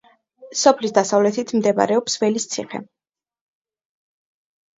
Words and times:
სოფლის 0.61 0.95
დასავლეთით 0.95 1.53
მდებარეობს 1.57 2.17
ველის 2.25 2.49
ციხე. 2.55 2.83